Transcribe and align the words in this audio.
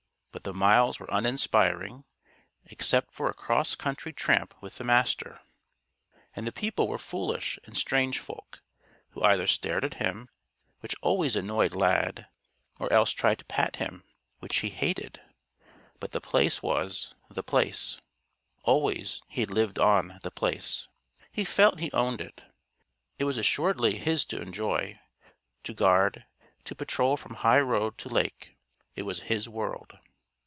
But 0.33 0.45
the 0.45 0.53
miles 0.53 0.97
were 0.97 1.09
uninspiring, 1.11 2.05
except 2.67 3.11
for 3.11 3.29
a 3.29 3.33
cross 3.33 3.75
country 3.75 4.13
tramp 4.13 4.53
with 4.61 4.77
the 4.77 4.85
Master. 4.85 5.41
And 6.37 6.47
the 6.47 6.53
people 6.53 6.87
were 6.87 6.97
foolish 6.97 7.59
and 7.65 7.75
strange 7.77 8.17
folk 8.17 8.61
who 9.09 9.21
either 9.23 9.45
stared 9.45 9.83
at 9.83 9.95
him 9.95 10.29
which 10.79 10.95
always 11.01 11.35
annoyed 11.35 11.75
Lad 11.75 12.27
or 12.79 12.91
else 12.93 13.11
tried 13.11 13.39
to 13.39 13.45
pat 13.45 13.75
him; 13.75 14.05
which 14.39 14.59
he 14.59 14.69
hated. 14.69 15.19
But 15.99 16.11
The 16.11 16.21
Place 16.21 16.63
was 16.63 17.13
The 17.29 17.43
Place. 17.43 17.97
Always, 18.63 19.21
he 19.27 19.41
had 19.41 19.51
lived 19.51 19.79
on 19.79 20.17
The 20.23 20.31
Place. 20.31 20.87
He 21.29 21.43
felt 21.43 21.79
he 21.81 21.91
owned 21.91 22.21
it. 22.21 22.41
It 23.19 23.25
was 23.25 23.37
assuredly 23.37 23.97
his 23.97 24.23
to 24.27 24.41
enjoy, 24.41 24.97
to 25.65 25.73
guard, 25.73 26.23
to 26.63 26.73
patrol 26.73 27.17
from 27.17 27.33
high 27.33 27.59
road 27.59 27.97
to 27.97 28.07
lake. 28.07 28.55
It 28.95 29.01
was 29.01 29.23
his 29.23 29.49
world. 29.49 29.97